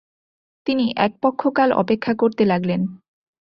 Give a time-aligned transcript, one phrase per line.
[0.67, 2.81] তিনি এক পক্ষকাল অপেক্ষা করতে লাগলেন।